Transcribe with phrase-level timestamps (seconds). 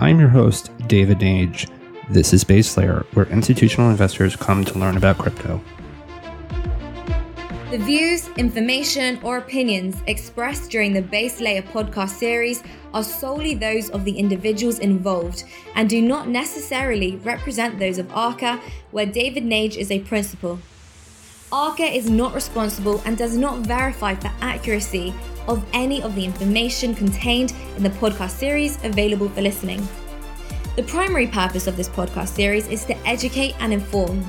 [0.00, 1.70] I'm your host, David Nage.
[2.08, 5.60] This is Base Layer, where institutional investors come to learn about crypto.
[7.70, 12.62] The views, information, or opinions expressed during the Base Layer podcast series
[12.94, 15.44] are solely those of the individuals involved
[15.74, 18.58] and do not necessarily represent those of ARCA,
[18.92, 20.60] where David Nage is a principal.
[21.52, 25.12] ARCA is not responsible and does not verify the accuracy
[25.48, 29.86] of any of the information contained in the podcast series available for listening.
[30.76, 34.24] The primary purpose of this podcast series is to educate and inform.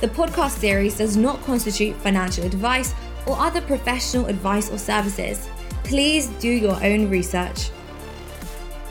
[0.00, 2.94] The podcast series does not constitute financial advice
[3.26, 5.48] or other professional advice or services.
[5.84, 7.70] Please do your own research.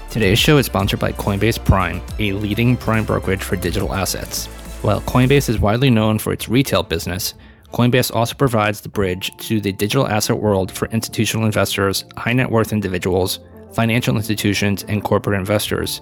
[0.10, 4.48] Today's show is sponsored by Coinbase Prime, a leading prime brokerage for digital assets.
[4.82, 7.34] While Coinbase is widely known for its retail business,
[7.72, 12.52] Coinbase also provides the bridge to the digital asset world for institutional investors, high net
[12.52, 13.40] worth individuals,
[13.74, 16.02] financial institutions, and corporate investors.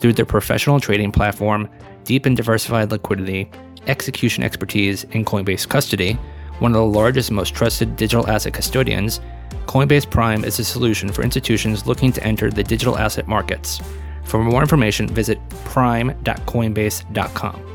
[0.00, 1.68] Through their professional trading platform,
[2.04, 3.48] deep and diversified liquidity,
[3.86, 6.18] execution expertise and Coinbase custody,
[6.58, 9.20] one of the largest most trusted digital asset custodians,
[9.66, 13.80] Coinbase Prime is a solution for institutions looking to enter the digital asset markets.
[14.24, 17.73] For more information, visit prime.coinbase.com.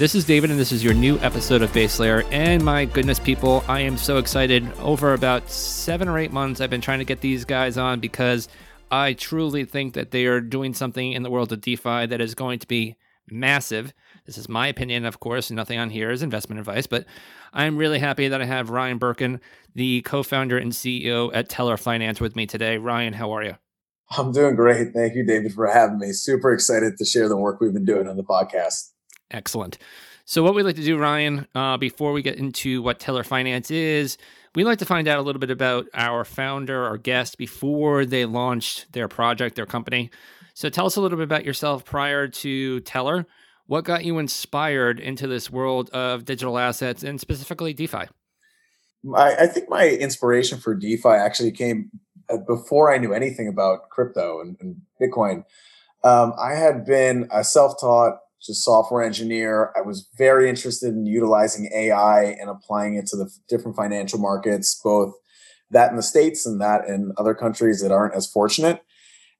[0.00, 2.22] This is David, and this is your new episode of Base Layer.
[2.30, 4.66] And my goodness, people, I am so excited.
[4.78, 8.48] Over about seven or eight months, I've been trying to get these guys on because
[8.90, 12.34] I truly think that they are doing something in the world of DeFi that is
[12.34, 12.96] going to be
[13.30, 13.92] massive.
[14.24, 15.50] This is my opinion, of course.
[15.50, 17.04] Nothing on here is investment advice, but
[17.52, 19.38] I'm really happy that I have Ryan Berkun,
[19.74, 22.78] the co founder and CEO at Teller Finance, with me today.
[22.78, 23.56] Ryan, how are you?
[24.16, 24.94] I'm doing great.
[24.94, 26.14] Thank you, David, for having me.
[26.14, 28.92] Super excited to share the work we've been doing on the podcast.
[29.30, 29.78] Excellent.
[30.24, 33.70] So, what we'd like to do, Ryan, uh, before we get into what Teller Finance
[33.70, 34.16] is,
[34.54, 38.24] we like to find out a little bit about our founder our guest before they
[38.24, 40.10] launched their project, their company.
[40.54, 43.26] So tell us a little bit about yourself prior to Teller.
[43.66, 48.08] What got you inspired into this world of digital assets and specifically DeFi?
[49.16, 51.90] I, I think my inspiration for DeFi actually came
[52.28, 55.44] uh, before I knew anything about crypto and, and Bitcoin.
[56.02, 59.72] Um, I had been a self taught just a software engineer.
[59.76, 64.80] I was very interested in utilizing AI and applying it to the different financial markets,
[64.82, 65.14] both
[65.70, 68.82] that in the States and that in other countries that aren't as fortunate.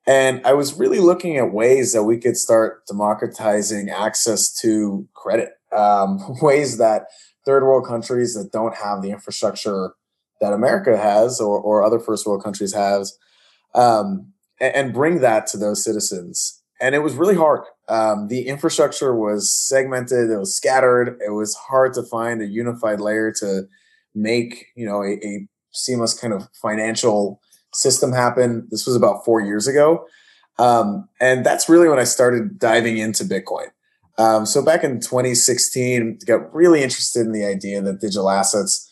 [0.07, 5.51] And I was really looking at ways that we could start democratizing access to credit,
[5.73, 7.07] um, ways that
[7.45, 9.95] third world countries that don't have the infrastructure
[10.41, 13.17] that America has or, or other first world countries has,
[13.75, 17.61] um, and bring that to those citizens and it was really hard.
[17.91, 21.21] Um, the infrastructure was segmented, it was scattered.
[21.27, 23.65] It was hard to find a unified layer to
[24.15, 27.41] make you know a, a seamless kind of financial
[27.75, 28.69] system happen.
[28.71, 30.07] This was about four years ago,
[30.59, 33.67] um, and that's really when I started diving into Bitcoin.
[34.19, 38.87] Um, so back in 2016, got really interested in the idea that digital assets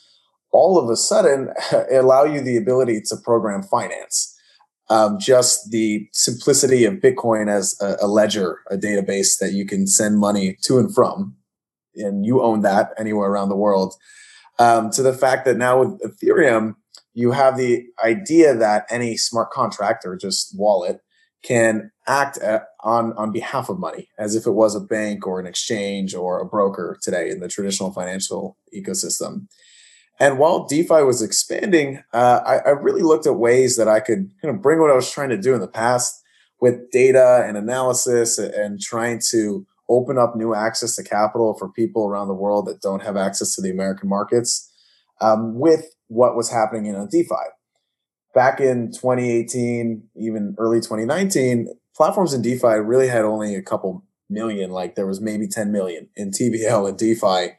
[0.51, 1.53] all of a sudden
[1.93, 4.35] allow you the ability to program finance
[4.91, 9.87] um, just the simplicity of Bitcoin as a, a, ledger, a database that you can
[9.87, 11.37] send money to and from,
[11.95, 13.95] and you own that anywhere around the world,
[14.59, 16.75] um, to the fact that now with Ethereum,
[17.15, 21.01] you have the idea that any smart contract or just wallet
[21.43, 25.39] can act at, on on behalf of money as if it was a bank or
[25.39, 29.47] an exchange or a broker today in the traditional financial ecosystem.
[30.21, 34.31] And while DeFi was expanding, uh, I, I, really looked at ways that I could
[34.43, 36.23] kind of bring what I was trying to do in the past
[36.61, 42.07] with data and analysis and trying to open up new access to capital for people
[42.07, 44.71] around the world that don't have access to the American markets
[45.21, 47.35] um, with what was happening in DeFi.
[48.35, 54.71] Back in 2018, even early 2019, platforms in DeFi really had only a couple million,
[54.71, 57.55] like there was maybe 10 million in TVL and DeFi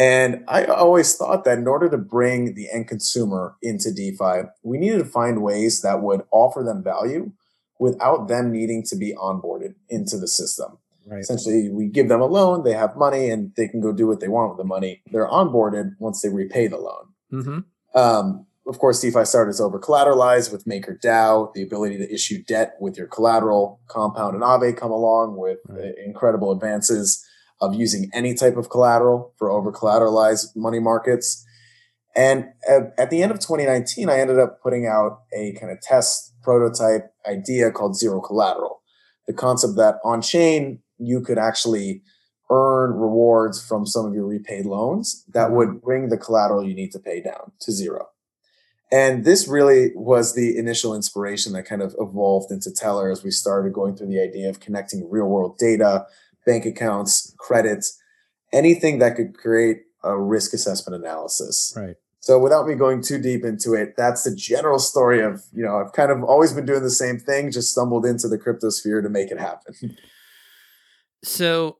[0.00, 4.78] and I always thought that in order to bring the end consumer into DeFi, we
[4.78, 7.32] needed to find ways that would offer them value
[7.78, 10.78] without them needing to be onboarded into the system.
[11.04, 11.20] Right.
[11.20, 14.20] Essentially, we give them a loan, they have money, and they can go do what
[14.20, 15.02] they want with the money.
[15.12, 17.08] They're onboarded once they repay the loan.
[17.30, 17.98] Mm-hmm.
[17.98, 22.76] Um, of course, DeFi started as over collateralized with MakerDAO, the ability to issue debt
[22.80, 23.80] with your collateral.
[23.88, 25.92] Compound and Aave come along with right.
[26.02, 27.22] incredible advances
[27.60, 31.44] of using any type of collateral for over collateralized money markets.
[32.16, 35.80] And at, at, the end of 2019, I ended up putting out a kind of
[35.80, 38.82] test prototype idea called zero collateral.
[39.26, 42.02] The concept that on chain, you could actually
[42.50, 45.56] earn rewards from some of your repaid loans that mm-hmm.
[45.56, 48.08] would bring the collateral you need to pay down to zero.
[48.92, 53.30] And this really was the initial inspiration that kind of evolved into Teller as we
[53.30, 56.06] started going through the idea of connecting real world data,
[56.46, 57.98] bank accounts, credits,
[58.52, 61.74] anything that could create a risk assessment analysis.
[61.76, 61.96] Right.
[62.20, 65.78] So without me going too deep into it, that's the general story of, you know,
[65.78, 69.08] I've kind of always been doing the same thing, just stumbled into the cryptosphere to
[69.08, 69.96] make it happen.
[71.22, 71.76] So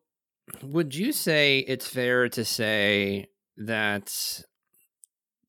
[0.63, 4.43] would you say it's fair to say that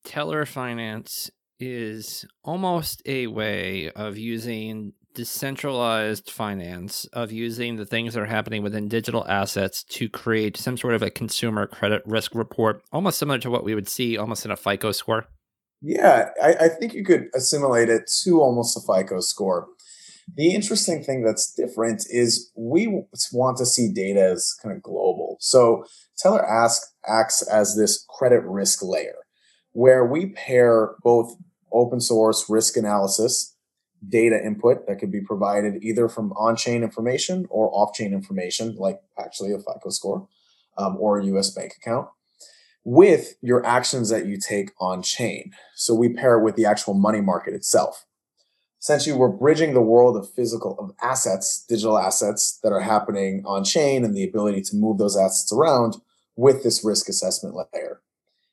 [0.04, 1.30] Teller Finance
[1.60, 8.62] is almost a way of using decentralized finance, of using the things that are happening
[8.62, 13.38] within digital assets to create some sort of a consumer credit risk report, almost similar
[13.38, 15.26] to what we would see almost in a FICO score?
[15.80, 19.68] Yeah, I, I think you could assimilate it to almost a FICO score.
[20.36, 25.36] The interesting thing that's different is we want to see data as kind of global.
[25.40, 25.84] So
[26.16, 29.16] Teller Ask acts as this credit risk layer
[29.72, 31.34] where we pair both
[31.72, 33.51] open source risk analysis
[34.08, 39.52] data input that could be provided either from on-chain information or off-chain information, like actually
[39.52, 40.28] a FICO score
[40.76, 42.08] um, or a US bank account,
[42.84, 45.52] with your actions that you take on chain.
[45.76, 48.04] So we pair it with the actual money market itself.
[48.80, 53.62] Essentially, we're bridging the world of physical of assets, digital assets that are happening on
[53.62, 55.96] chain, and the ability to move those assets around
[56.34, 58.00] with this risk assessment layer.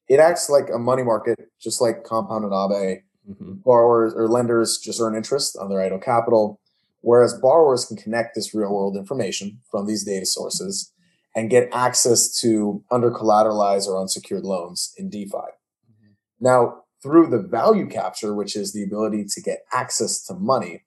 [0.08, 3.54] It acts like a money market, just like Compound and Aave Mm-hmm.
[3.64, 6.60] Borrowers or lenders just earn interest on their idle capital,
[7.02, 10.92] whereas borrowers can connect this real world information from these data sources
[11.36, 15.32] and get access to under collateralized or unsecured loans in DeFi.
[15.32, 16.12] Mm-hmm.
[16.40, 20.84] Now, through the value capture, which is the ability to get access to money,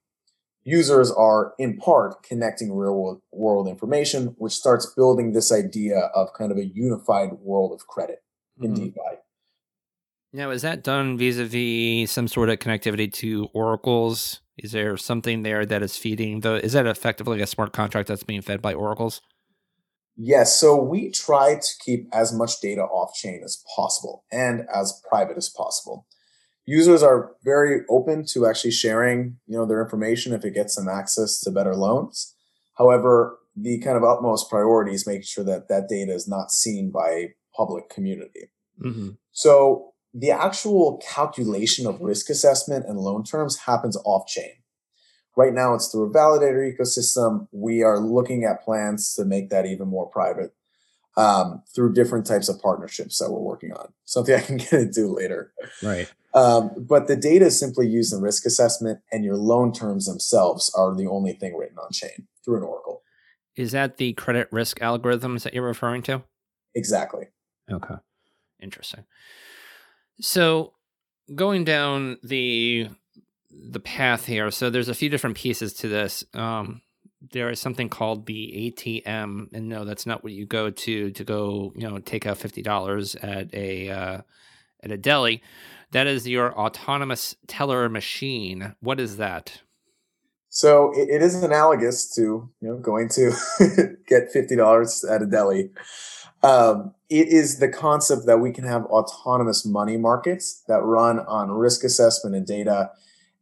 [0.64, 6.52] users are in part connecting real world information, which starts building this idea of kind
[6.52, 8.22] of a unified world of credit
[8.60, 8.84] in mm-hmm.
[8.86, 9.21] DeFi.
[10.32, 14.40] Now, is that done vis a vis some sort of connectivity to oracles?
[14.56, 16.64] Is there something there that is feeding the?
[16.64, 19.20] Is that effectively a smart contract that's being fed by oracles?
[20.17, 20.58] Yes.
[20.58, 25.37] So we try to keep as much data off chain as possible and as private
[25.37, 26.06] as possible.
[26.64, 30.88] Users are very open to actually sharing, you know, their information if it gets them
[30.88, 32.35] access to better loans.
[32.78, 36.90] However, the kind of utmost priority is making sure that that data is not seen
[36.90, 38.52] by a public community.
[38.82, 39.11] Mm-hmm.
[39.32, 44.53] So the actual calculation of risk assessment and loan terms happens off chain.
[45.37, 47.49] Right now, it's through a validator ecosystem.
[47.53, 50.55] We are looking at plans to make that even more private
[51.17, 53.93] um, through different types of partnerships that we're working on.
[54.05, 55.53] Something I can get into later.
[55.82, 56.12] Right.
[56.35, 60.73] Um, but the data is simply used in risk assessment, and your loan terms themselves
[60.75, 63.03] are the only thing written on chain through an Oracle.
[63.55, 66.23] Is that the credit risk algorithms that you're referring to?
[66.75, 67.26] Exactly.
[67.70, 67.97] Okay.
[68.61, 69.05] Interesting.
[70.20, 70.75] So
[71.35, 72.88] going down the
[73.50, 76.25] the path here, so there's a few different pieces to this.
[76.35, 76.82] Um,
[77.31, 81.25] there is something called the ATM, and no, that's not what you go to to
[81.25, 84.20] go, you know, take out fifty dollars at a uh,
[84.82, 85.43] at a deli.
[85.93, 88.75] That is your autonomous teller machine.
[88.81, 89.61] What is that?
[90.49, 93.32] So it, it is analogous to you know going to
[94.06, 95.70] get fifty dollars at a deli.
[96.42, 101.50] Um, it is the concept that we can have autonomous money markets that run on
[101.52, 102.90] risk assessment and data.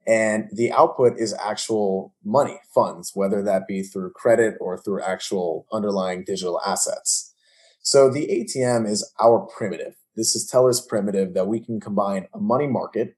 [0.06, 5.66] And the output is actual money, funds, whether that be through credit or through actual
[5.73, 7.35] underlying digital assets.
[7.83, 9.95] So the ATM is our primitive.
[10.16, 13.16] This is Teller's primitive that we can combine a money market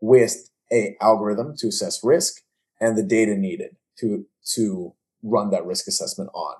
[0.00, 2.42] with a algorithm to assess risk
[2.80, 6.54] and the data needed to, to run that risk assessment on.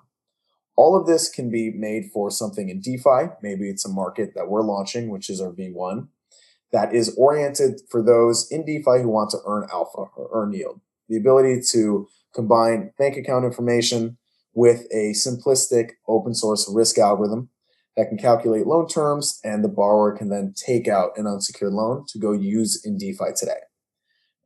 [0.76, 3.32] All of this can be made for something in DeFi.
[3.42, 6.08] Maybe it's a market that we're launching, which is our V1,
[6.72, 10.80] that is oriented for those in DeFi who want to earn alpha or earn yield.
[11.08, 14.16] The ability to combine bank account information
[14.54, 17.50] with a simplistic open source risk algorithm
[17.96, 22.04] that can calculate loan terms, and the borrower can then take out an unsecured loan
[22.08, 23.60] to go use in DeFi today.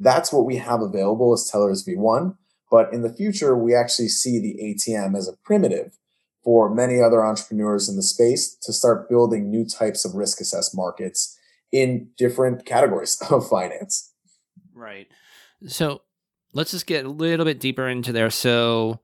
[0.00, 2.36] That's what we have available as Teller's V1.
[2.70, 5.96] But in the future, we actually see the ATM as a primitive
[6.46, 10.76] for many other entrepreneurs in the space to start building new types of risk assessed
[10.76, 11.36] markets
[11.72, 14.12] in different categories of finance.
[14.72, 15.08] Right.
[15.66, 16.02] So
[16.52, 18.30] let's just get a little bit deeper into there.
[18.30, 19.00] So,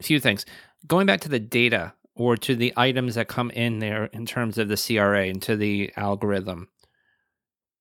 [0.00, 0.46] a few things.
[0.86, 4.56] Going back to the data or to the items that come in there in terms
[4.56, 6.68] of the CRA and to the algorithm.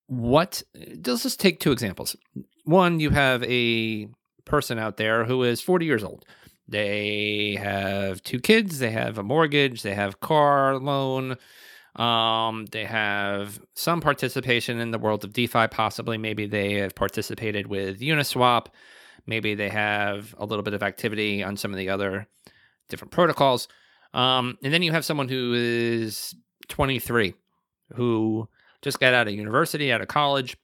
[0.08, 0.64] What,
[1.06, 2.18] let's just take two examples.
[2.66, 4.10] One, you have a
[4.44, 6.26] person out there who is 40 years old
[6.72, 11.38] they have two kids, they have a mortgage, they have car loan,
[11.96, 16.18] Um, they have some participation in the world of DeFi, possibly.
[16.18, 18.68] Maybe they have participated with Uniswap.
[19.28, 22.28] Maybe they have a little bit of activity on some of the other
[22.88, 23.68] different protocols.
[24.14, 26.34] Um, and then you have someone who is
[26.70, 27.34] 23,
[27.96, 28.48] who
[28.82, 30.56] just got out of university, out of college.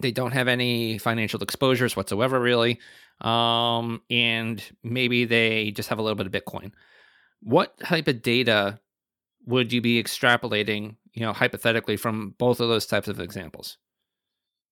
[0.00, 2.80] They don't have any financial exposures whatsoever, really.
[3.20, 6.72] Um, and maybe they just have a little bit of Bitcoin.
[7.40, 8.80] What type of data
[9.46, 13.78] would you be extrapolating, you know, hypothetically from both of those types of examples?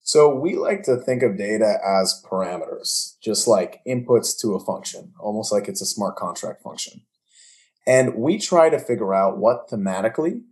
[0.03, 5.13] So we like to think of data as parameters, just like inputs to a function,
[5.19, 7.03] almost like it's a smart contract function.
[7.89, 10.43] And we try to figure out what thematically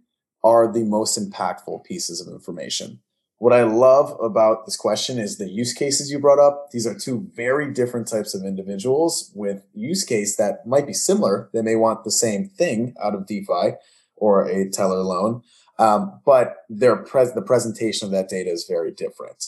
[0.43, 3.01] are the most impactful pieces of information.
[3.39, 6.71] What I love about this question is the use cases you brought up.
[6.71, 11.51] These are two very different types of individuals with use case that might be similar.
[11.53, 13.77] They may want the same thing out of DeFi
[14.17, 15.43] or a teller loan,
[15.79, 19.45] um, but their pres- the presentation of that data is very different.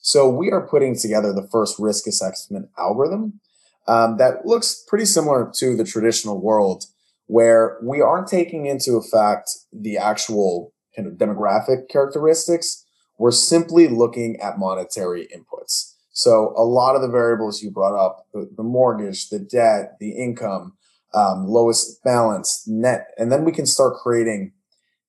[0.00, 3.40] So we are putting together the first risk assessment algorithm
[3.86, 6.84] um, that looks pretty similar to the traditional world,
[7.26, 12.84] where we aren't taking into effect the actual kind of demographic characteristics.
[13.18, 15.94] We're simply looking at monetary inputs.
[16.12, 20.12] So a lot of the variables you brought up, the, the mortgage, the debt, the
[20.12, 20.74] income,
[21.14, 24.52] um, lowest balance, net, and then we can start creating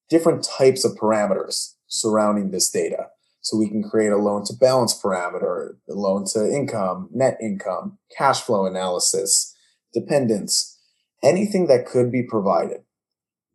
[0.09, 3.07] different types of parameters surrounding this data.
[3.41, 8.41] So we can create a loan to balance parameter, loan to income, net income, cash
[8.41, 9.55] flow analysis,
[9.93, 10.77] dependence,
[11.23, 12.81] anything that could be provided.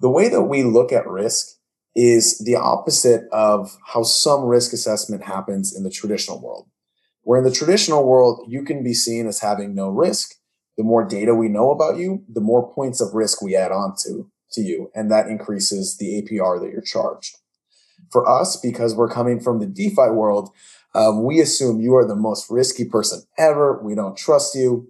[0.00, 1.56] The way that we look at risk
[1.94, 6.68] is the opposite of how some risk assessment happens in the traditional world.
[7.22, 10.34] Where in the traditional world, you can be seen as having no risk.
[10.76, 13.94] The more data we know about you, the more points of risk we add on
[14.04, 17.36] to to you, and that increases the APR that you're charged.
[18.12, 20.50] For us, because we're coming from the DeFi world,
[20.94, 23.80] um, we assume you are the most risky person ever.
[23.82, 24.88] We don't trust you.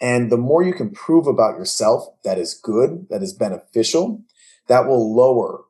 [0.00, 4.22] And the more you can prove about yourself that is good, that is beneficial,
[4.68, 5.64] that will lower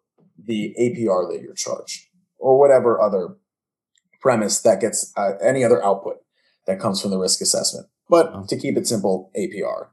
[0.46, 2.06] the APR that you're charged
[2.38, 3.36] or whatever other
[4.20, 6.16] premise that gets uh, any other output
[6.66, 7.86] that comes from the risk assessment.
[8.08, 8.46] But oh.
[8.48, 9.88] to keep it simple, APR.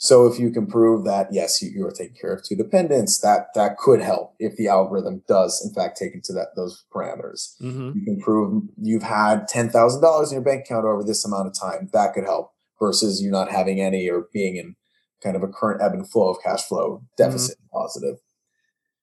[0.00, 3.18] So if you can prove that yes, you, you are taking care of two dependents,
[3.20, 7.60] that that could help if the algorithm does in fact take into that those parameters.
[7.60, 7.98] Mm-hmm.
[7.98, 11.48] You can prove you've had ten thousand dollars in your bank account over this amount
[11.48, 11.90] of time.
[11.92, 14.76] That could help versus you not having any or being in
[15.20, 17.76] kind of a current ebb and flow of cash flow deficit mm-hmm.
[17.76, 18.18] positive.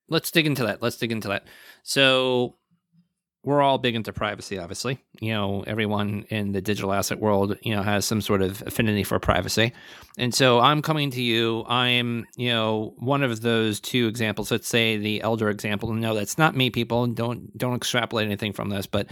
[0.09, 0.81] Let's dig into that.
[0.81, 1.45] Let's dig into that.
[1.83, 2.55] So
[3.45, 4.97] we're all big into privacy, obviously.
[5.21, 9.03] You know, everyone in the digital asset world, you know, has some sort of affinity
[9.03, 9.71] for privacy.
[10.17, 11.63] And so I'm coming to you.
[11.67, 14.49] I'm, you know, one of those two examples.
[14.49, 15.91] Let's say the elder example.
[15.91, 17.05] And no, that's not me, people.
[17.05, 18.87] Don't don't extrapolate anything from this.
[18.87, 19.11] But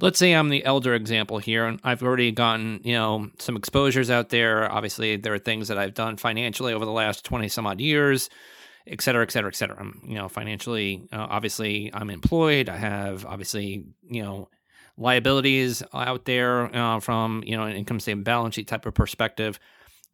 [0.00, 4.10] let's say I'm the elder example here, and I've already gotten, you know, some exposures
[4.10, 4.70] out there.
[4.70, 8.28] Obviously, there are things that I've done financially over the last 20 some odd years
[8.88, 9.76] et cetera, et cetera, et cetera.
[9.78, 12.68] I'm, you know, financially, uh, obviously, I'm employed.
[12.68, 14.48] I have obviously, you know,
[14.96, 19.60] liabilities out there uh, from you know an income statement, balance sheet type of perspective.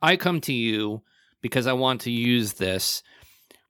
[0.02, 1.02] I come to you
[1.40, 3.02] because I want to use this.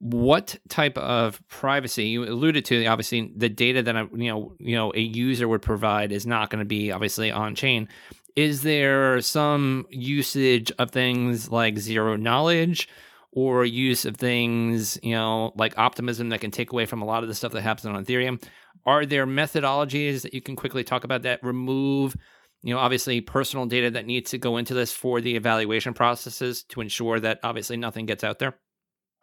[0.01, 2.85] What type of privacy you alluded to?
[2.87, 6.51] Obviously, the data that I, you know, you know, a user would provide is not
[6.51, 7.89] going to be obviously on chain.
[8.37, 12.89] Is there some usage of things like zero knowledge?
[13.35, 17.25] Or use of things, you know, like optimism that can take away from a lot
[17.25, 18.43] of the stuff that happens on Ethereum.
[18.87, 22.17] Are there methodologies that you can quickly talk about that remove,
[22.63, 26.63] you know, obviously personal data that needs to go into this for the evaluation processes
[26.69, 28.57] to ensure that obviously nothing gets out there?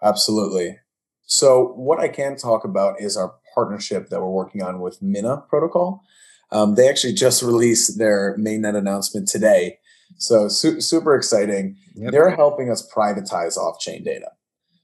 [0.03, 0.77] Absolutely.
[1.22, 5.44] So, what I can talk about is our partnership that we're working on with Mina
[5.48, 6.03] Protocol.
[6.51, 9.77] Um, they actually just released their mainnet announcement today.
[10.22, 11.75] So su- super exciting.
[11.96, 12.12] Yep.
[12.12, 14.32] They're helping us privatize off-chain data.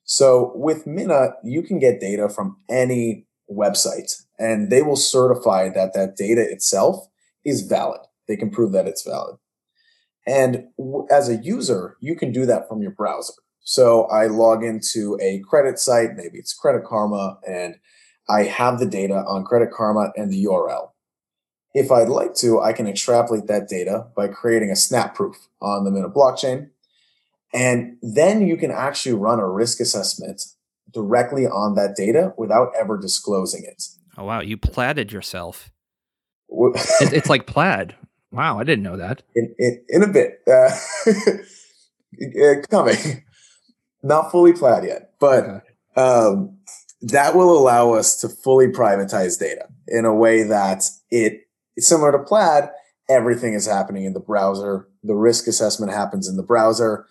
[0.04, 5.94] So with Mina, you can get data from any website and they will certify that
[5.94, 7.08] that data itself
[7.46, 8.02] is valid.
[8.28, 9.38] They can prove that it's valid.
[10.26, 13.34] And w- as a user, you can do that from your browser.
[13.62, 17.76] So I log into a credit site, maybe it's Credit Karma, and
[18.30, 20.90] I have the data on Credit Karma and the URL.
[21.78, 25.84] If I'd like to, I can extrapolate that data by creating a snap proof on
[25.84, 26.72] the Mina blockchain.
[27.54, 30.42] And then you can actually run a risk assessment
[30.92, 33.84] directly on that data without ever disclosing it.
[34.18, 34.42] Oh, wow.
[34.42, 35.70] You platted yourself.
[36.50, 37.96] it's like plaid.
[38.32, 38.58] Wow.
[38.58, 39.22] I didn't know that.
[39.36, 40.42] In, in, in a bit.
[42.20, 43.24] Uh, coming.
[44.02, 45.12] Not fully plaid yet.
[45.20, 45.60] But okay.
[45.98, 46.58] um,
[47.02, 51.47] that will allow us to fully privatize data in a way that it
[51.80, 52.70] similar to Plaid,
[53.10, 54.88] everything is happening in the browser.
[55.04, 57.06] The risk assessment happens in the browser.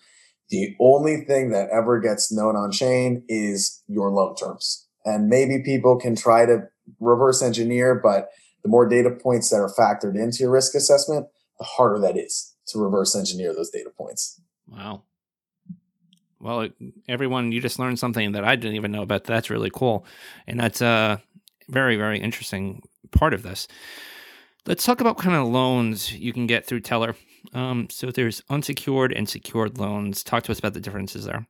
[0.49, 4.87] The only thing that ever gets known on chain is your loan terms.
[5.05, 6.67] And maybe people can try to
[6.99, 8.29] reverse engineer, but
[8.63, 11.27] the more data points that are factored into your risk assessment,
[11.59, 14.39] the harder that is to reverse engineer those data points.
[14.67, 15.03] Wow.
[16.39, 16.69] Well,
[17.07, 19.23] everyone, you just learned something that I didn't even know about.
[19.23, 20.05] That's really cool.
[20.45, 21.21] And that's a
[21.67, 23.67] very, very interesting part of this.
[24.67, 27.15] Let's talk about kind of loans you can get through Teller.
[27.53, 30.23] Um, so there's unsecured and secured loans.
[30.23, 31.47] Talk to us about the differences there.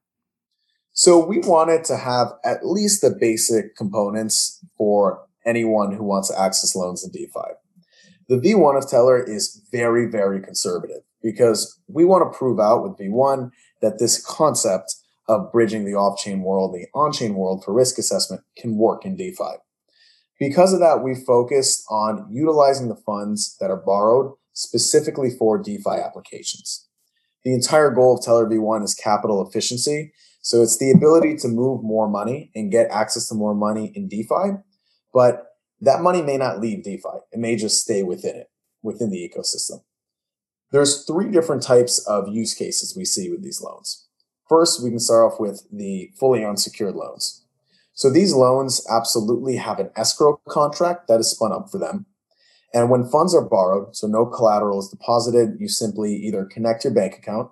[0.93, 6.39] So we wanted to have at least the basic components for anyone who wants to
[6.39, 7.55] access loans in DeFi.
[8.29, 12.99] The V1 of Teller is very, very conservative because we want to prove out with
[12.99, 13.49] V1
[13.81, 14.95] that this concept
[15.27, 19.55] of bridging the off-chain world, the on-chain world for risk assessment can work in DeFi.
[20.39, 25.99] Because of that, we focused on utilizing the funds that are borrowed specifically for DeFi
[26.03, 26.87] applications.
[27.43, 30.13] The entire goal of Teller V1 is capital efficiency.
[30.41, 34.07] So it's the ability to move more money and get access to more money in
[34.07, 34.61] DeFi,
[35.13, 35.43] but
[35.81, 37.19] that money may not leave DeFi.
[37.31, 38.47] It may just stay within it,
[38.81, 39.81] within the ecosystem.
[40.71, 44.07] There's three different types of use cases we see with these loans.
[44.49, 47.45] First, we can start off with the fully unsecured loans.
[47.97, 52.05] So these loans absolutely have an escrow contract that is spun up for them.
[52.71, 56.93] And when funds are borrowed, so no collateral is deposited, you simply either connect your
[56.93, 57.49] bank account.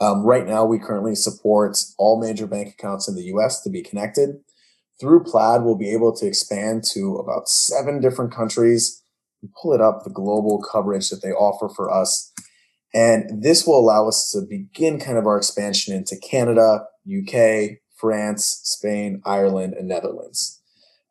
[0.00, 3.82] Um, right now, we currently support all major bank accounts in the US to be
[3.82, 4.36] connected.
[5.00, 9.02] Through Plaid, we'll be able to expand to about seven different countries.
[9.42, 12.32] and Pull it up, the global coverage that they offer for us.
[12.94, 18.60] And this will allow us to begin kind of our expansion into Canada, UK, France,
[18.64, 20.60] Spain, Ireland, and Netherlands.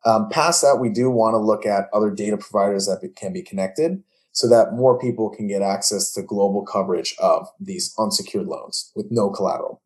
[0.05, 3.33] Um, past that, we do want to look at other data providers that be, can
[3.33, 8.47] be connected so that more people can get access to global coverage of these unsecured
[8.47, 9.81] loans with no collateral.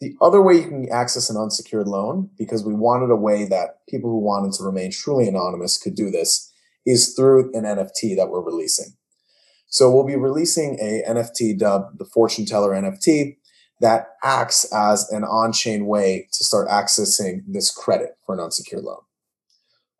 [0.00, 3.86] The other way you can access an unsecured loan, because we wanted a way that
[3.88, 6.52] people who wanted to remain truly anonymous could do this,
[6.84, 8.94] is through an NFT that we're releasing.
[9.68, 13.36] So we'll be releasing a NFT dubbed the Fortune Teller NFT
[13.80, 19.00] that acts as an on-chain way to start accessing this credit for an unsecured loan.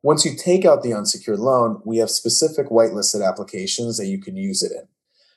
[0.03, 4.37] Once you take out the unsecured loan, we have specific whitelisted applications that you can
[4.37, 4.87] use it in.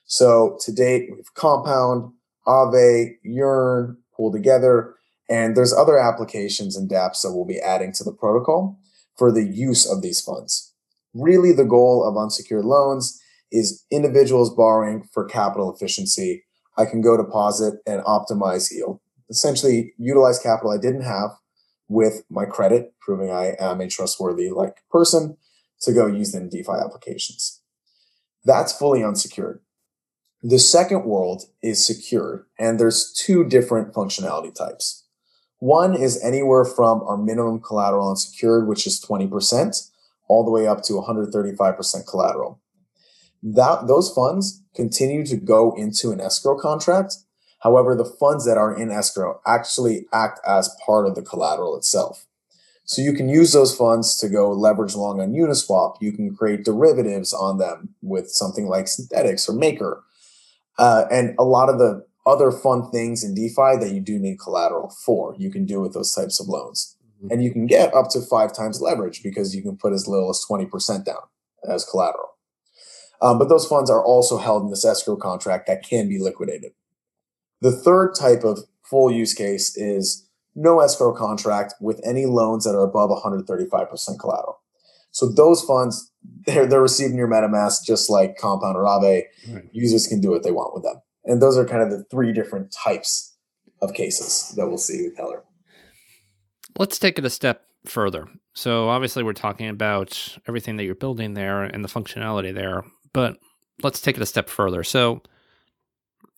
[0.05, 2.13] So to date, we have Compound,
[2.47, 4.93] Aave, Yearn, PoolTogether,
[5.29, 8.79] and there's other applications and dApps that we'll be adding to the protocol
[9.17, 10.73] for the use of these funds.
[11.13, 13.21] Really, the goal of unsecured loans
[13.51, 16.43] is individuals borrowing for capital efficiency
[16.79, 19.01] I can go deposit and optimize yield.
[19.29, 21.31] Essentially, utilize capital I didn't have
[21.89, 25.35] with my credit, proving I am a trustworthy like person
[25.81, 27.61] to go use in DeFi applications.
[28.45, 29.59] That's fully unsecured.
[30.41, 35.03] The second world is secured, and there's two different functionality types.
[35.57, 39.91] One is anywhere from our minimum collateral unsecured, which is 20%,
[40.29, 42.61] all the way up to 135% collateral
[43.41, 47.15] that those funds continue to go into an escrow contract.
[47.59, 52.25] However, the funds that are in escrow actually act as part of the collateral itself.
[52.85, 55.97] So you can use those funds to go leverage long on Uniswap.
[56.01, 60.03] You can create derivatives on them with something like Synthetix or Maker.
[60.77, 64.39] Uh, and a lot of the other fun things in DeFi that you do need
[64.39, 66.95] collateral for, you can do with those types of loans.
[67.17, 67.31] Mm-hmm.
[67.31, 70.29] And you can get up to five times leverage because you can put as little
[70.29, 71.21] as 20% down
[71.67, 72.38] as collateral.
[73.21, 76.71] Um, but those funds are also held in this escrow contract that can be liquidated.
[77.61, 82.75] The third type of full use case is no escrow contract with any loans that
[82.75, 84.61] are above 135% collateral.
[85.11, 86.11] So those funds,
[86.45, 89.23] they're, they're receiving your MetaMask just like Compound or Aave.
[89.49, 89.63] Right.
[89.71, 91.01] Users can do what they want with them.
[91.25, 93.35] And those are kind of the three different types
[93.81, 95.43] of cases that we'll see with Teller.
[96.77, 98.27] Let's take it a step further.
[98.53, 102.83] So obviously we're talking about everything that you're building there and the functionality there.
[103.13, 103.37] But
[103.81, 104.83] let's take it a step further.
[104.83, 105.21] So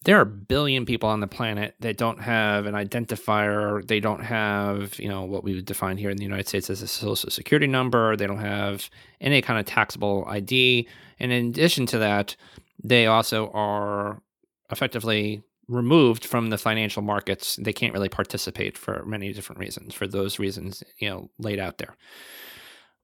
[0.04, 3.86] there are a billion people on the planet that don't have an identifier.
[3.88, 6.82] They don't have, you know, what we would define here in the United States as
[6.82, 8.16] a social security number.
[8.16, 10.88] They don't have any kind of taxable ID.
[11.20, 12.36] And in addition to that,
[12.84, 14.24] they also are
[14.72, 17.58] effectively removed from the financial markets.
[17.58, 21.78] They can't really participate for many different reasons, for those reasons, you know, laid out
[21.78, 21.96] there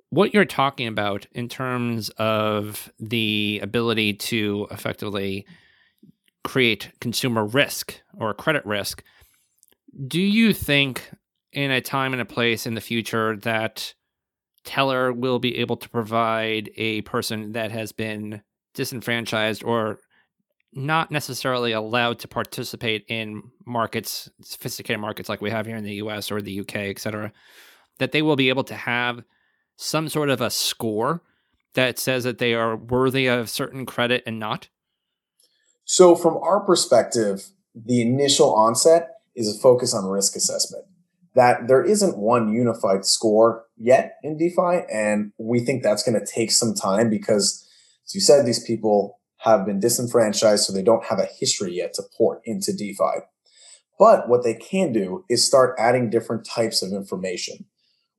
[0.09, 5.45] what you're talking about in terms of the ability to effectively
[6.43, 9.03] create consumer risk or credit risk,
[10.07, 11.09] do you think
[11.51, 13.93] in a time and a place in the future that
[14.63, 18.41] Teller will be able to provide a person that has been
[18.73, 19.99] disenfranchised or
[20.73, 25.95] not necessarily allowed to participate in markets, sophisticated markets like we have here in the
[25.95, 27.31] US or the UK, et cetera,
[27.99, 29.23] that they will be able to have
[29.77, 31.21] some sort of a score
[31.75, 34.67] that says that they are worthy of certain credit and not?
[35.85, 40.85] So, from our perspective, the initial onset is a focus on risk assessment.
[41.35, 46.25] That there isn't one unified score yet in DeFi, and we think that's going to
[46.25, 47.65] take some time because,
[48.05, 51.93] as you said, these people have been disenfranchised, so they don't have a history yet
[51.93, 53.21] to port into DeFi.
[53.99, 57.65] But what they can do is start adding different types of information.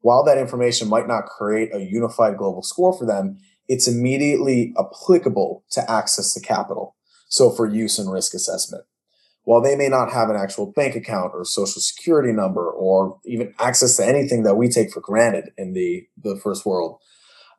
[0.08, 3.36] While that information might not create a unified global score for them,
[3.68, 6.96] it's immediately applicable to access to capital.
[7.28, 8.84] So for use and risk assessment.
[9.42, 13.52] While they may not have an actual bank account or social security number or even
[13.58, 16.96] access to anything that we take for granted in the, the first world,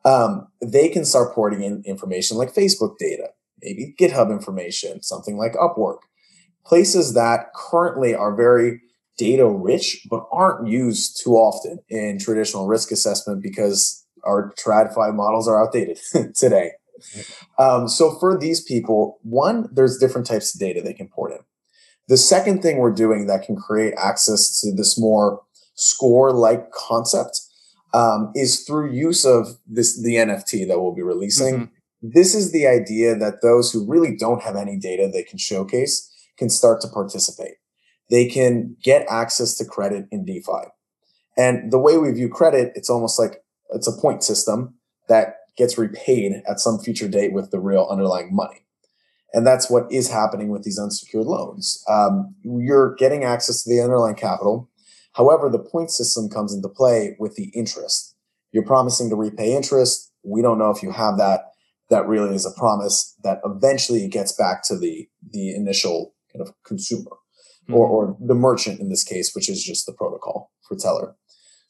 [0.04, 3.28] um, they can start porting in information like Facebook data,
[3.62, 6.00] maybe GitHub information, something like Upwork,
[6.66, 8.82] places that currently are very
[9.20, 15.48] data rich but aren't used too often in traditional risk assessment because our TradFi models
[15.48, 16.00] are outdated
[16.36, 16.72] today.
[17.58, 21.40] Um, so for these people, one, there's different types of data they can port in.
[22.08, 25.42] The second thing we're doing that can create access to this more
[25.76, 27.42] score-like concept
[27.94, 31.56] um, is through use of this the NFT that we'll be releasing.
[31.56, 35.38] Mm-hmm this is the idea that those who really don't have any data they can
[35.38, 37.56] showcase can start to participate.
[38.10, 40.70] They can get access to credit in DeFi.
[41.38, 43.44] And the way we view credit, it's almost like
[43.74, 44.76] it's a point system
[45.08, 48.66] that gets repaid at some future date with the real underlying money.
[49.34, 51.84] And that's what is happening with these unsecured loans.
[51.88, 54.70] Um, you're getting access to the underlying capital.
[55.14, 58.16] However, the point system comes into play with the interest.
[58.52, 60.12] You're promising to repay interest.
[60.24, 61.50] We don't know if you have that
[61.90, 66.54] that really is a promise that eventually gets back to the the initial kind of
[66.64, 67.12] consumer
[67.70, 67.80] mm-hmm.
[67.80, 71.16] or, or the merchant in this case, which is just the protocol for Teller.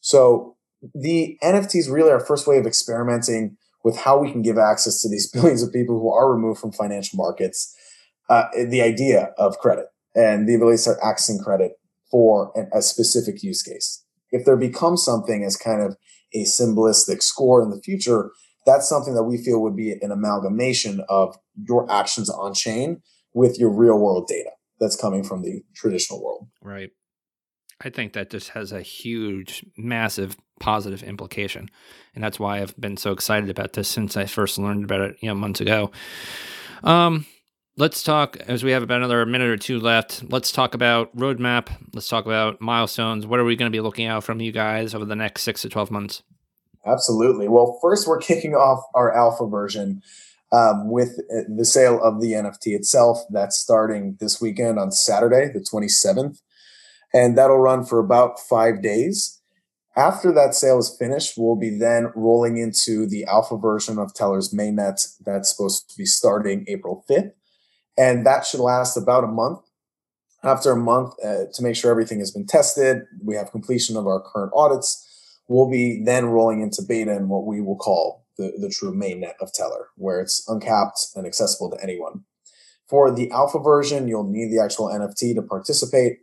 [0.01, 0.55] So
[0.95, 5.09] the NFTs really our first way of experimenting with how we can give access to
[5.09, 7.75] these billions of people who are removed from financial markets.
[8.29, 11.73] Uh, the idea of credit and the ability to start accessing credit
[12.11, 14.03] for an, a specific use case.
[14.31, 15.97] If there becomes something as kind of
[16.33, 18.29] a symbolistic score in the future,
[18.67, 23.01] that's something that we feel would be an amalgamation of your actions on chain
[23.33, 26.47] with your real world data that's coming from the traditional world.
[26.61, 26.91] Right.
[27.81, 31.69] I think that just has a huge, massive positive implication.
[32.13, 35.17] And that's why I've been so excited about this since I first learned about it,
[35.21, 35.91] you know, months ago.
[36.83, 37.25] Um,
[37.77, 40.29] let's talk as we have about another minute or two left.
[40.29, 41.69] Let's talk about roadmap.
[41.93, 43.25] Let's talk about milestones.
[43.25, 45.61] What are we going to be looking out from you guys over the next six
[45.61, 46.23] to 12 months?
[46.85, 47.47] Absolutely.
[47.47, 50.01] Well, first, we're kicking off our alpha version
[50.51, 53.19] um, with uh, the sale of the NFT itself.
[53.29, 56.39] That's starting this weekend on Saturday, the 27th.
[57.13, 59.41] And that'll run for about five days.
[59.95, 64.53] After that sale is finished, we'll be then rolling into the alpha version of Teller's
[64.53, 67.31] mainnet that's supposed to be starting April 5th.
[67.97, 69.59] And that should last about a month.
[70.41, 74.07] After a month, uh, to make sure everything has been tested, we have completion of
[74.07, 75.05] our current audits
[75.49, 79.33] we'll be then rolling into beta in what we will call the, the true mainnet
[79.41, 82.23] of Teller, where it's uncapped and accessible to anyone.
[82.87, 86.19] For the alpha version, you'll need the actual NFT to participate,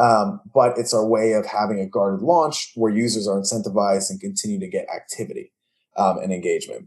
[0.00, 4.20] um, but it's our way of having a guarded launch where users are incentivized and
[4.20, 5.52] continue to get activity
[5.96, 6.86] um, and engagement.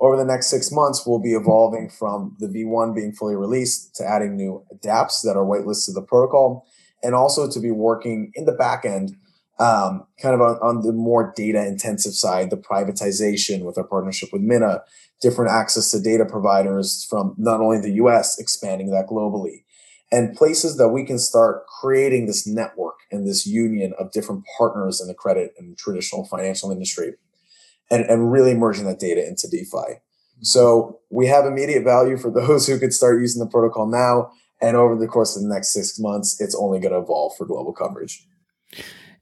[0.00, 4.04] Over the next six months, we'll be evolving from the V1 being fully released to
[4.04, 6.66] adding new dApps that are whitelisted to the protocol,
[7.04, 9.14] and also to be working in the back end
[9.62, 14.30] um, kind of on, on, the more data intensive side, the privatization with our partnership
[14.32, 14.82] with Mina,
[15.20, 19.62] different access to data providers from not only the US, expanding that globally,
[20.10, 25.00] and places that we can start creating this network and this union of different partners
[25.00, 27.12] in the credit and traditional financial industry
[27.88, 30.00] and, and really merging that data into DeFi.
[30.40, 34.32] So we have immediate value for those who could start using the protocol now.
[34.60, 37.46] And over the course of the next six months, it's only going to evolve for
[37.46, 38.26] global coverage.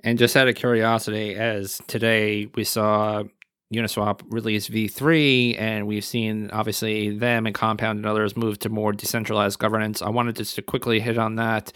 [0.02, 3.24] And just out of curiosity, as today we saw
[3.72, 8.92] Uniswap release V3, and we've seen obviously them and Compound and others move to more
[8.92, 10.02] decentralized governance.
[10.02, 11.72] I wanted just to quickly hit on that.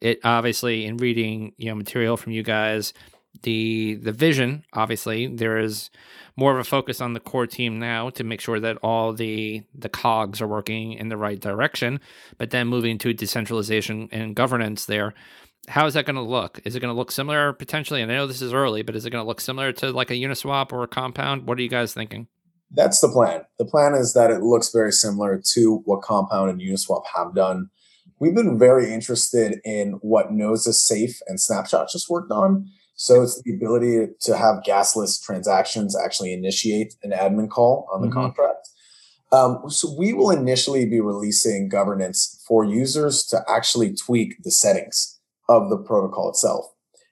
[0.00, 2.92] It obviously, in reading you know material from you guys,
[3.42, 5.90] the the vision obviously there is
[6.36, 9.62] more of a focus on the core team now to make sure that all the
[9.74, 12.00] the cogs are working in the right direction.
[12.36, 15.14] But then moving to decentralization and governance there
[15.68, 16.60] how is that going to look?
[16.64, 18.02] Is it going to look similar potentially?
[18.02, 20.10] And I know this is early, but is it going to look similar to like
[20.10, 21.46] a Uniswap or a Compound?
[21.46, 22.26] What are you guys thinking?
[22.70, 23.42] That's the plan.
[23.58, 27.70] The plan is that it looks very similar to what Compound and Uniswap have done.
[28.18, 32.68] We've been very interested in what Gnosis Safe and Snapshot just worked on.
[32.96, 38.08] So it's the ability to have gasless transactions actually initiate an admin call on the
[38.08, 38.18] mm-hmm.
[38.18, 38.68] contract.
[39.30, 45.17] Um, so we will initially be releasing governance for users to actually tweak the settings
[45.48, 46.66] of the protocol itself.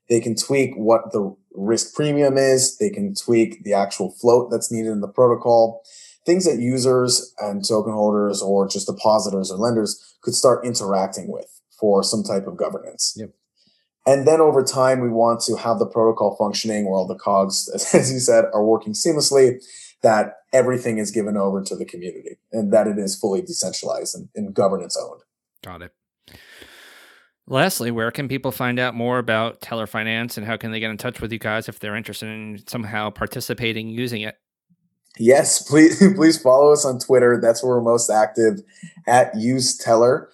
[0.09, 2.77] They can tweak what the risk premium is.
[2.79, 5.83] They can tweak the actual float that's needed in the protocol.
[6.25, 11.61] Things that users and token holders or just depositors or lenders could start interacting with
[11.79, 13.15] for some type of governance.
[13.17, 13.31] Yep.
[14.07, 17.69] And then over time, we want to have the protocol functioning where all the cogs,
[17.95, 19.63] as you said, are working seamlessly,
[20.03, 24.29] that everything is given over to the community and that it is fully decentralized and,
[24.37, 25.23] and governance owned.
[25.65, 25.93] Got it.
[27.49, 30.91] Lastly, where can people find out more about Teller Finance and how can they get
[30.91, 34.37] in touch with you guys if they're interested in somehow participating using it?
[35.19, 37.39] Yes, please please follow us on Twitter.
[37.41, 38.61] That's where we're most active
[39.07, 40.29] at Use Teller.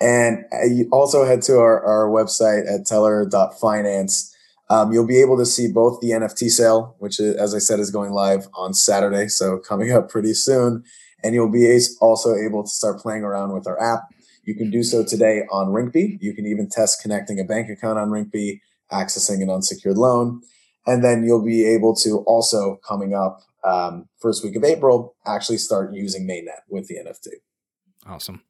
[0.00, 4.34] And uh, also head to our, our website at teller.finance.
[4.70, 7.78] Um, you'll be able to see both the NFT sale, which, is, as I said,
[7.78, 10.82] is going live on Saturday, so coming up pretty soon.
[11.22, 14.13] And you'll be also able to start playing around with our app
[14.44, 16.18] you can do so today on Rinkeby.
[16.20, 18.60] You can even test connecting a bank account on Rinkeby,
[18.92, 20.42] accessing an unsecured loan.
[20.86, 25.58] And then you'll be able to also, coming up um, first week of April, actually
[25.58, 27.28] start using mainnet with the NFT.
[28.06, 28.42] Awesome.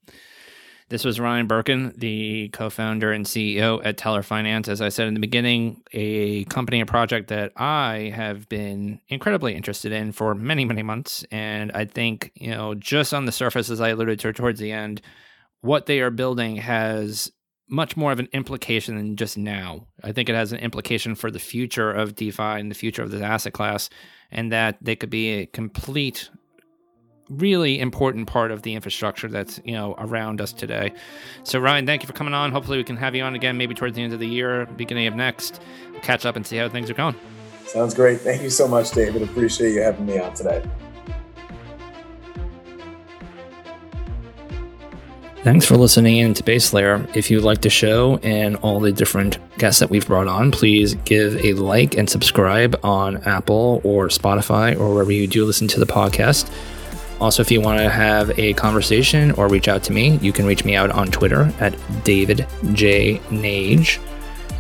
[0.91, 4.69] This was Ryan Berkun, the co founder and CEO at Teller Finance.
[4.69, 9.55] As I said in the beginning, a company, a project that I have been incredibly
[9.55, 11.25] interested in for many, many months.
[11.31, 14.73] And I think, you know, just on the surface, as I alluded to towards the
[14.73, 15.01] end,
[15.65, 17.33] what they are building has
[17.71, 19.87] much more of an implication than just now.
[20.03, 23.11] I think it has an implication for the future of DeFi and the future of
[23.11, 23.89] this asset class,
[24.31, 26.29] and that they could be a complete,
[27.31, 30.93] really important part of the infrastructure that's you know around us today.
[31.45, 32.53] So Ryan, thank you for coming on.
[32.53, 35.07] Hopefully, we can have you on again, maybe towards the end of the year, beginning
[35.07, 35.63] of next.
[36.03, 37.17] catch up and see how things are going.
[37.65, 38.21] Sounds great.
[38.21, 39.23] Thank you so much, David.
[39.23, 40.63] Appreciate you having me on today.
[45.45, 47.07] Thanks for listening in to Base Layer.
[47.13, 50.95] If you like the show and all the different guests that we've brought on, please
[51.05, 55.79] give a like and subscribe on Apple or Spotify or wherever you do listen to
[55.79, 56.51] the podcast.
[57.21, 60.47] Also, if you want to have a conversation or reach out to me, you can
[60.47, 63.19] reach me out on Twitter at David J.
[63.29, 63.99] Nage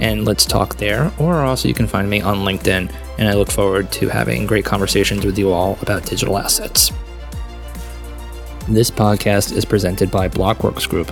[0.00, 1.10] and let's talk there.
[1.18, 4.66] Or also, you can find me on LinkedIn, and I look forward to having great
[4.66, 6.92] conversations with you all about digital assets.
[8.68, 11.10] This podcast is presented by Blockworks Group,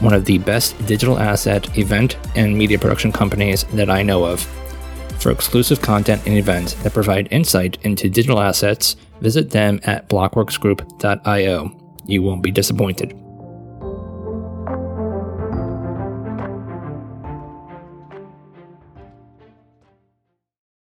[0.00, 4.42] one of the best digital asset, event, and media production companies that I know of.
[5.18, 11.96] For exclusive content and events that provide insight into digital assets, visit them at blockworksgroup.io.
[12.06, 13.18] You won't be disappointed.